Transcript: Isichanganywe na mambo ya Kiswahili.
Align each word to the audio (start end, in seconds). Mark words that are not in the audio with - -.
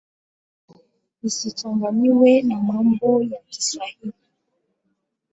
Isichanganywe 1.27 2.31
na 2.47 2.55
mambo 2.65 3.11
ya 3.31 3.41
Kiswahili. 3.49 4.21